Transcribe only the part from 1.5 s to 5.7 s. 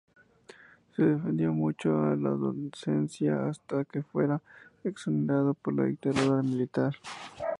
mucho a la docencia, hasta que fuera exonerado